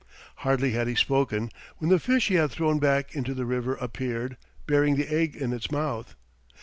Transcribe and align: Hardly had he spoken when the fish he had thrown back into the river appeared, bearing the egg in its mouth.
Hardly 0.37 0.71
had 0.71 0.87
he 0.87 0.95
spoken 0.95 1.51
when 1.77 1.91
the 1.91 1.99
fish 1.99 2.29
he 2.29 2.33
had 2.33 2.49
thrown 2.49 2.79
back 2.79 3.13
into 3.15 3.35
the 3.35 3.45
river 3.45 3.75
appeared, 3.75 4.35
bearing 4.65 4.95
the 4.95 5.07
egg 5.13 5.35
in 5.35 5.53
its 5.53 5.69
mouth. 5.71 6.15